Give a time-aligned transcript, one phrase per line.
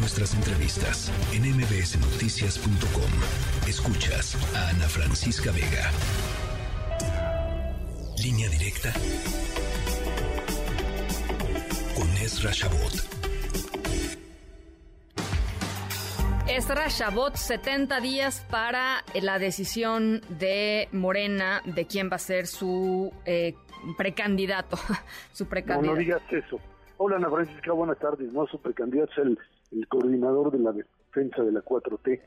[0.00, 3.68] nuestras entrevistas en mbsnoticias.com.
[3.68, 5.90] Escuchas a Ana Francisca Vega.
[8.22, 8.92] Línea directa
[11.94, 12.92] con Ezra Shabot.
[16.48, 23.12] Ezra Shabot, 70 días para la decisión de Morena de quién va a ser su
[23.26, 23.54] eh,
[23.98, 24.78] precandidato.
[25.32, 25.86] su precandidato.
[25.86, 26.58] No, no digas eso.
[27.02, 28.30] Hola Ana Francisca, buenas tardes.
[28.34, 29.38] No, su precandidato es el,
[29.72, 32.20] el coordinador de la defensa de la 4T.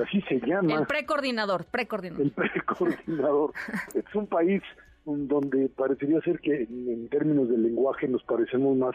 [0.00, 0.72] Así se llama.
[0.72, 2.24] el precoordinador, precoordinador.
[2.24, 3.52] El precoordinador.
[3.94, 4.62] es un país
[5.04, 8.94] donde parecería ser que en términos de lenguaje nos parecemos más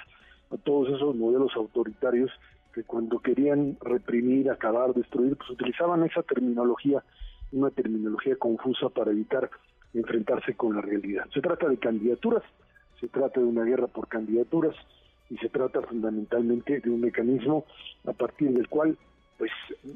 [0.51, 2.31] a todos esos modelos autoritarios
[2.73, 7.03] que cuando querían reprimir, acabar, destruir, pues utilizaban esa terminología,
[7.51, 9.49] una terminología confusa para evitar
[9.93, 11.25] enfrentarse con la realidad.
[11.33, 12.43] Se trata de candidaturas,
[13.01, 14.77] se trata de una guerra por candidaturas
[15.29, 17.65] y se trata fundamentalmente de un mecanismo
[18.05, 18.97] a partir del cual
[19.37, 19.51] pues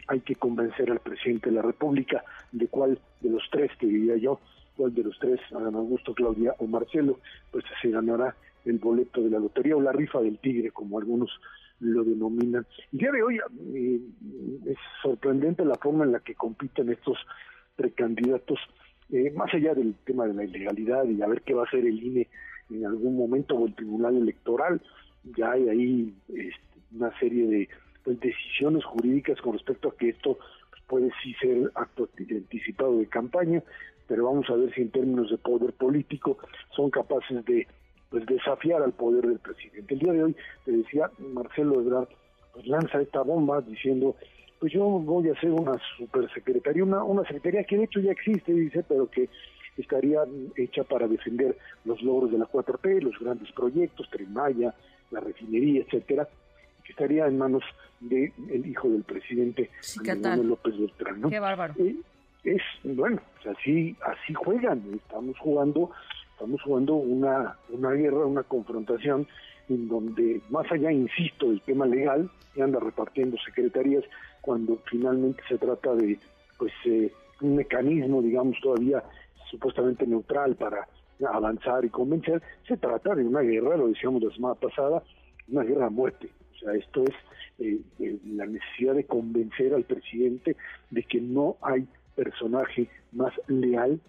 [0.08, 4.16] hay que convencer al presidente de la República de cuál de los tres, te diría
[4.16, 4.40] yo,
[4.78, 7.20] cuál de los tres, Adán Augusto, Claudia o Marcelo,
[7.52, 11.30] pues se ganará el boleto de la lotería o la rifa del tigre, como algunos
[11.82, 12.66] lo denominan.
[12.94, 13.40] El día de hoy
[13.74, 14.00] eh,
[14.66, 17.18] es sorprendente la forma en la que compiten estos
[17.76, 18.60] precandidatos,
[19.12, 21.86] eh, más allá del tema de la ilegalidad y a ver qué va a hacer
[21.86, 22.30] el INE
[22.70, 24.82] en algún momento o el Tribunal Electoral,
[25.52, 27.70] hay ahí este, una serie de
[28.04, 30.38] pues, decisiones jurídicas con respecto a que esto
[30.70, 33.64] pues, puede sí ser acto anticipado de campaña,
[34.08, 36.38] pero vamos a ver si en términos de poder político
[36.76, 37.68] son capaces de
[38.10, 39.96] pues desafiar al poder del presidente.
[39.96, 40.36] El día de hoy,
[40.66, 42.10] te decía, Marcelo Ebrard
[42.54, 44.16] pues lanza esta bomba diciendo,
[44.60, 48.54] pues yo voy a hacer una supersecretaría, una, una secretaría que de hecho ya existe,
[48.54, 49.30] dice, pero que
[49.78, 50.20] estaría
[50.56, 54.74] hecha para defender los logros de la 4T, los grandes proyectos, Tren Maya,
[55.12, 56.28] la refinería, etcétera,
[56.84, 57.64] que estaría en manos
[58.00, 59.70] del el hijo del presidente
[60.44, 61.30] López Beltrán.
[61.30, 61.74] Qué bárbaro.
[61.80, 61.96] Eh,
[62.44, 65.92] es, bueno, así, así juegan, estamos jugando
[66.34, 69.28] estamos jugando una, una guerra, una confrontación
[69.70, 74.04] en donde, más allá, insisto, del tema legal, que anda repartiendo secretarías,
[74.42, 76.20] cuando finalmente se trata de
[76.58, 79.04] pues eh, un mecanismo, digamos, todavía
[79.54, 80.88] supuestamente neutral para
[81.32, 85.04] avanzar y convencer, se trata de una guerra, lo decíamos la semana pasada,
[85.48, 86.32] una guerra a muerte.
[86.56, 87.14] O sea, esto es
[87.60, 90.58] eh, eh, la necesidad de convencer al presidente
[90.90, 94.02] de que no hay personaje más leal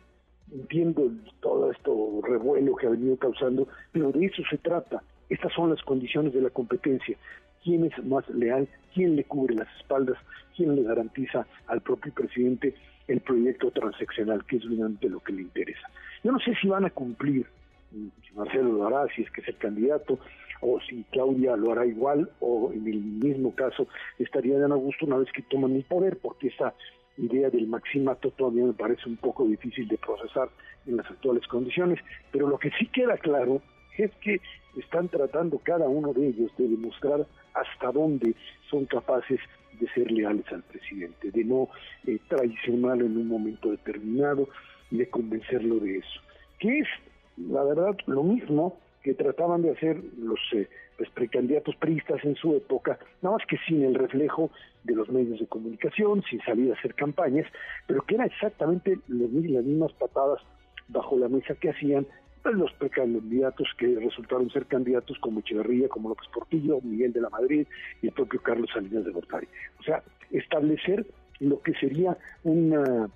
[0.53, 1.11] entiendo
[1.41, 5.03] todo esto revuelo que ha venido causando, pero de eso se trata.
[5.29, 7.17] Estas son las condiciones de la competencia.
[7.65, 8.69] ¿Quién es más leal?
[8.93, 10.19] ¿Quién le cubre las espaldas?
[10.55, 12.75] ¿Quién le garantiza al propio presidente
[13.09, 15.89] el proyecto transaccional, que es realmente lo que le interesa?
[16.23, 17.47] Yo no sé si van a cumplir,
[17.91, 20.19] si Marcelo lo hará, si es que es el candidato,
[20.61, 23.89] o si Claudia lo hará igual, o en el mismo caso
[24.19, 26.75] estaría a gusto una vez que toman el poder, porque esa
[27.17, 30.49] idea del maximato todavía me parece un poco difícil de procesar
[30.87, 31.99] en las actuales condiciones,
[32.31, 33.63] pero lo que sí queda claro
[33.97, 34.41] es que
[34.77, 38.35] están tratando cada uno de ellos de demostrar hasta dónde
[38.71, 39.41] son capaces
[39.81, 41.69] de ser leales al presidente, de no
[42.07, 44.49] eh, traicionarlo en un momento determinado
[44.91, 46.21] de convencerlo de eso.
[46.59, 46.89] Que es,
[47.37, 52.55] la verdad, lo mismo que trataban de hacer los eh, pues, precandidatos priistas en su
[52.55, 54.51] época, nada más que sin el reflejo
[54.85, 57.47] de los medios de comunicación, sin salir a hacer campañas,
[57.87, 60.41] pero que era exactamente las mismas patadas
[60.89, 62.07] bajo la mesa que hacían
[62.53, 67.67] los precandidatos que resultaron ser candidatos como Echeverría, como López Portillo, Miguel de la Madrid
[68.03, 69.49] y el propio Carlos Salinas de Gortari.
[69.81, 71.07] O sea, establecer
[71.41, 73.09] lo que sería una,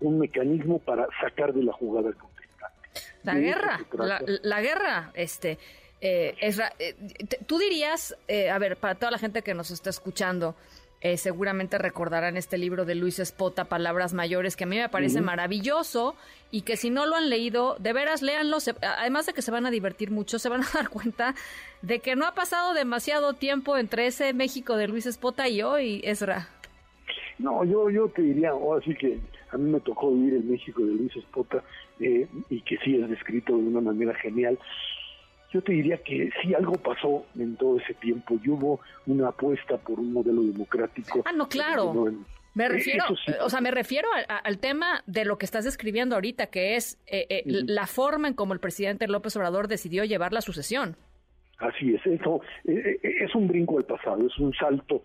[0.00, 2.16] un mecanismo para sacar de la jugada al
[3.24, 3.80] la guerra,
[4.42, 5.58] la, guerra, este,
[6.00, 6.54] eh, eh
[7.46, 10.54] tú dirías, eh, a ver, para toda la gente que nos está escuchando,
[11.00, 15.20] eh, seguramente recordarán este libro de Luis Espota, Palabras Mayores, que a mí me parece
[15.20, 16.16] maravilloso
[16.50, 19.66] y que si no lo han leído, de veras léanlo, además de que se van
[19.66, 21.34] a divertir mucho, se van a dar cuenta
[21.82, 26.00] de que no ha pasado demasiado tiempo entre ese México de Luis Espota y hoy,
[26.04, 26.48] Ezra.
[27.38, 29.18] No, yo, yo te diría, o así que
[29.50, 31.62] a mí me tocó vivir el México de Luis Espota
[32.00, 34.58] eh, y que sí es descrito de una manera genial.
[35.56, 39.78] Yo te diría que sí algo pasó en todo ese tiempo y hubo una apuesta
[39.78, 41.22] por un modelo democrático.
[41.24, 41.94] Ah, no, claro.
[42.52, 43.04] Me eh, refiero,
[43.40, 47.42] o sea, me refiero al tema de lo que estás describiendo ahorita, que es eh,
[47.46, 50.94] la forma en cómo el presidente López Obrador decidió llevar la sucesión.
[51.56, 55.04] Así es, eso es un brinco al pasado, es un salto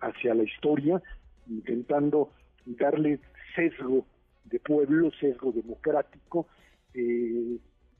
[0.00, 1.02] hacia la historia,
[1.46, 2.30] intentando
[2.64, 3.20] darle
[3.54, 4.06] sesgo
[4.44, 6.48] de pueblo, sesgo democrático,
[6.94, 7.58] eh,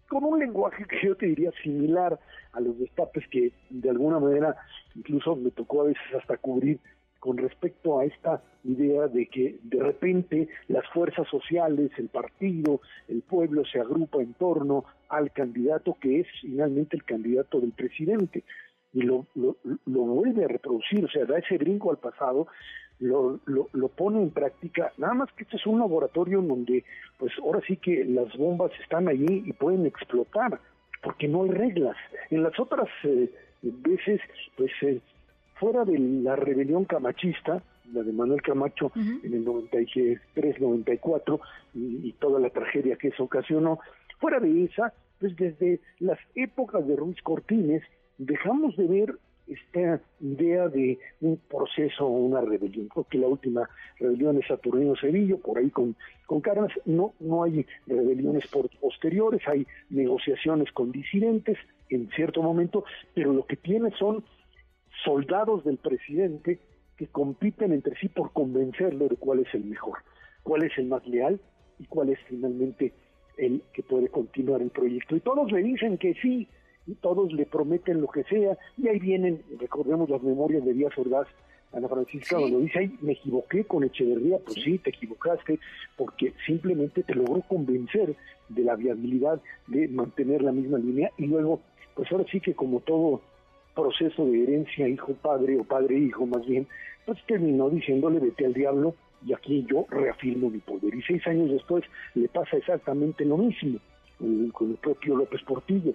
[0.08, 2.18] con un lenguaje que yo te diría similar
[2.52, 4.56] a los destapes que de alguna manera
[4.94, 6.78] incluso me tocó a veces hasta cubrir
[7.18, 13.22] con respecto a esta idea de que de repente las fuerzas sociales, el partido, el
[13.22, 18.44] pueblo se agrupa en torno al candidato que es finalmente el candidato del presidente
[18.94, 22.46] y lo, lo, lo vuelve a reproducir, o sea, da ese brinco al pasado,
[23.00, 26.84] lo, lo, lo, pone en práctica, nada más que este es un laboratorio en donde,
[27.18, 30.60] pues ahora sí que las bombas están allí y pueden explotar,
[31.02, 31.96] porque no hay reglas.
[32.30, 33.30] En las otras eh,
[33.62, 34.20] veces,
[34.56, 35.00] pues eh,
[35.56, 37.62] fuera de la rebelión camachista,
[37.92, 41.40] la de Manuel Camacho en el 93-94
[41.74, 43.80] y, y toda la tragedia que eso ocasionó,
[44.20, 47.82] fuera de esa, pues desde las épocas de Ruiz Cortines,
[48.18, 49.14] dejamos de ver
[49.46, 52.88] esta idea de un proceso o una rebelión.
[52.88, 53.68] Creo la última
[53.98, 55.96] rebelión es Saturnino Sevillo, por ahí con,
[56.26, 58.44] con Carnas, no, no hay rebeliones
[58.80, 61.58] posteriores, hay negociaciones con disidentes
[61.90, 62.84] en cierto momento,
[63.14, 64.24] pero lo que tiene son
[65.04, 66.58] soldados del presidente
[66.96, 69.98] que compiten entre sí por convencerlo de cuál es el mejor,
[70.42, 71.40] cuál es el más leal
[71.78, 72.92] y cuál es finalmente
[73.36, 75.16] el que puede continuar el proyecto.
[75.16, 76.48] Y todos le dicen que sí,
[76.86, 80.96] y todos le prometen lo que sea, y ahí vienen, recordemos las memorias de Díaz
[80.98, 81.26] Ordaz,
[81.72, 84.78] Ana Francisca, cuando dice, ay, me equivoqué con Echeverría, pues sí.
[84.78, 85.58] te equivocaste,
[85.96, 88.14] porque simplemente te logró convencer
[88.48, 91.60] de la viabilidad de mantener la misma línea, y luego,
[91.94, 93.22] pues ahora sí que como todo
[93.74, 96.66] proceso de herencia hijo-padre o padre-hijo más bien,
[97.04, 98.94] pues terminó diciéndole vete al diablo
[99.26, 100.94] y aquí yo reafirmo mi poder.
[100.94, 101.84] Y seis años después
[102.14, 103.78] le pasa exactamente lo mismo
[104.52, 105.92] con el propio López Portillo.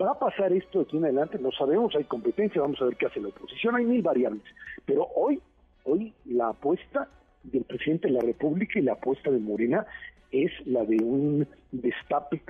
[0.00, 1.38] ¿Va a pasar esto de aquí en adelante?
[1.38, 4.42] No sabemos, hay competencia, vamos a ver qué hace la oposición, hay mil variables.
[4.86, 5.40] Pero hoy,
[5.84, 7.08] hoy la apuesta
[7.42, 9.86] del presidente de la República y la apuesta de Morena
[10.30, 12.42] es la de un destape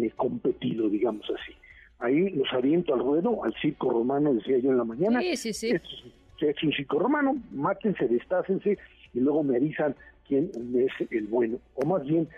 [0.00, 1.52] eh, competido, digamos así.
[1.98, 5.20] Ahí los aviento al ruedo, al circo romano, decía yo en la mañana.
[5.20, 5.70] Sí, sí, sí.
[6.40, 8.78] Es, un circo romano, mátense, destácense
[9.14, 9.96] y luego me avisan
[10.28, 11.58] quién es el bueno.
[11.74, 12.28] O más bien,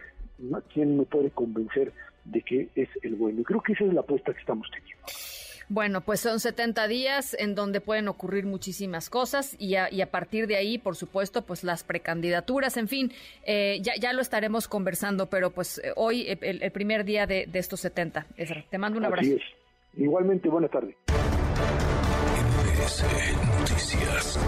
[0.72, 1.92] quién me puede convencer
[2.30, 3.40] de que es el bueno.
[3.40, 5.04] Y creo que esa es la apuesta que estamos teniendo.
[5.70, 10.10] Bueno, pues son 70 días en donde pueden ocurrir muchísimas cosas y a, y a
[10.10, 13.12] partir de ahí, por supuesto, pues las precandidaturas, en fin,
[13.44, 17.58] eh, ya, ya lo estaremos conversando, pero pues eh, hoy el, primer día de, de,
[17.58, 18.26] estos 70.
[18.70, 19.30] Te mando un abrazo.
[19.94, 20.96] Igualmente, buena tarde.
[23.60, 24.38] Noticias.